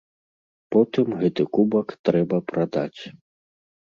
[0.75, 3.01] Потым гэты кубак трэба прадаць.